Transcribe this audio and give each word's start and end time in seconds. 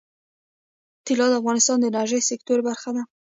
طلا 1.07 1.25
د 1.29 1.33
افغانستان 1.41 1.77
د 1.79 1.83
انرژۍ 1.89 2.21
سکتور 2.31 2.59
برخه 2.67 2.89
ده. 2.95 3.03